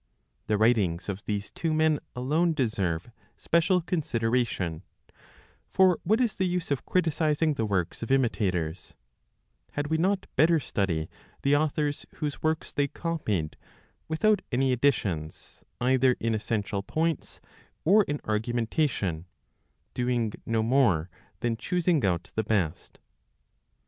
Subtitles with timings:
[0.47, 4.81] The writings of these two men alone deserve special consideration;
[5.67, 8.95] for what is the use of criticizing the works of imitators;
[9.73, 11.07] had we not better study
[11.43, 13.57] the authors whose works they copied,
[14.07, 17.39] without any additions, either in essential points,
[17.85, 19.27] or in argumentation,
[19.93, 21.11] doing no more
[21.41, 22.97] than choosing out the best?